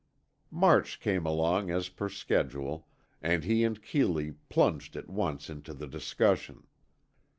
March 0.49 0.99
came 0.99 1.27
along 1.27 1.69
as 1.69 1.87
per 1.87 2.09
schedule, 2.09 2.87
and 3.21 3.43
he 3.43 3.63
and 3.63 3.83
Keeley 3.83 4.31
plunged 4.49 4.95
at 4.95 5.07
once 5.11 5.47
into 5.47 5.75
the 5.75 5.85
discussion. 5.85 6.65